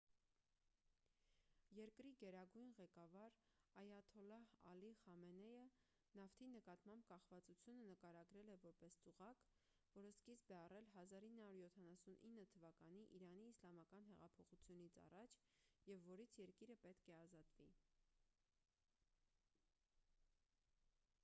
[1.79, 3.35] երկրի գերագույն ղեկավար
[3.81, 5.65] այաթոլլահ ալի խամենեյը
[6.19, 9.43] նավթի նկատմամբ կախվածությունը նկարագրել է որպես ծուղակ
[9.97, 15.35] որը սկիզբ է առել 1979 թվականի իրանի իսլամական հեղափոխությունից առաջ
[15.91, 17.69] և որից երկիրը պետք է ազատվի